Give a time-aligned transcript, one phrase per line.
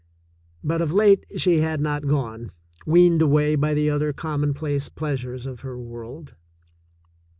[0.63, 2.49] But of late she had not gone,
[2.87, 6.33] weaned away by the other common place pleasures of her world.